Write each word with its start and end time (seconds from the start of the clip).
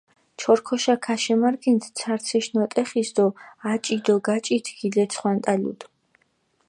ჩორქოშა 0.39 0.95
ქაშემარგენდჷ 1.05 1.89
ცარციშ 1.97 2.45
ნოტეხის 2.53 3.09
დო 3.15 3.25
აჭი 3.71 3.95
დო 4.05 4.15
გაჭით 4.27 4.65
გილეცხვანტალუდჷ. 4.77 5.85